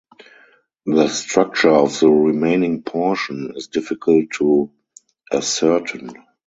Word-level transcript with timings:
The 0.87 1.09
structure 1.09 1.69
of 1.69 1.99
the 1.99 2.09
remaining 2.09 2.81
portion 2.81 3.53
is 3.55 3.67
difficult 3.67 4.31
to 4.39 4.71
ascertain. 5.31 6.09